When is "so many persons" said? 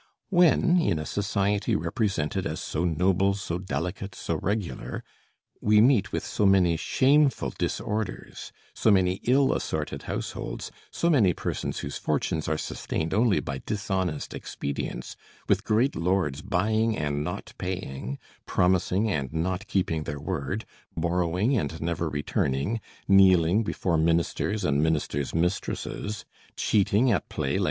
10.89-11.81